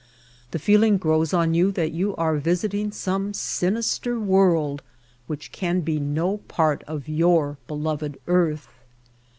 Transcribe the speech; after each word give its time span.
The 0.49 0.57
feeling 0.57 0.97
grows 0.97 1.31
on 1.31 1.53
you 1.53 1.71
that 1.73 1.91
you 1.91 2.15
are 2.15 2.37
visiting 2.37 2.91
some 2.91 3.35
sinister 3.35 4.19
world 4.19 4.81
which 5.27 5.51
can 5.51 5.81
be 5.81 5.99
no 5.99 6.37
part 6.47 6.83
of 6.87 7.07
your 7.07 7.59
beloved 7.67 8.17
earth. 8.25 8.67